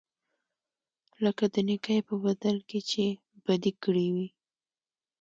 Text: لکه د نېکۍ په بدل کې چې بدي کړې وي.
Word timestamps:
لکه 1.23 1.45
د 1.53 1.55
نېکۍ 1.67 1.99
په 2.07 2.15
بدل 2.25 2.57
کې 2.69 2.79
چې 2.89 3.03
بدي 3.45 3.71
کړې 3.83 4.07
وي. 4.13 4.27